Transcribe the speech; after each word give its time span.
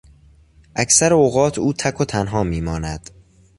اکثر 0.75 1.13
اوقات 1.13 1.57
او 1.59 1.73
تک 1.73 2.01
و 2.01 2.05
تنها 2.05 2.43
میماند. 2.43 3.09